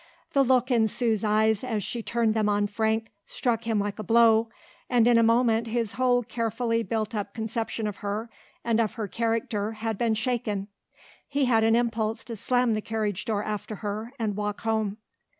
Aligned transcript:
The 0.33 0.41
look 0.41 0.71
in 0.71 0.87
Sue's 0.87 1.23
eyes 1.23 1.63
as 1.63 1.83
she 1.83 2.01
turned 2.01 2.33
them 2.33 2.49
on 2.49 2.65
Frank 2.65 3.11
struck 3.27 3.65
him 3.65 3.77
like 3.77 3.99
a 3.99 4.03
blow 4.03 4.49
and 4.89 5.05
in 5.07 5.15
a 5.19 5.21
moment 5.21 5.67
his 5.67 5.93
whole 5.93 6.23
carefully 6.23 6.81
built 6.81 7.13
up 7.13 7.35
conception 7.35 7.85
of 7.85 7.97
her 7.97 8.27
and 8.63 8.79
of 8.79 8.95
her 8.95 9.07
character 9.07 9.73
had 9.73 9.99
been 9.99 10.15
shaken. 10.15 10.69
He 11.27 11.45
had 11.45 11.63
an 11.63 11.75
impulse 11.75 12.23
to 12.23 12.35
slam 12.35 12.73
the 12.73 12.81
carriage 12.81 13.25
door 13.25 13.43
after 13.43 13.75
her 13.85 14.11
and 14.17 14.35
walk 14.35 14.61
home. 14.61 14.97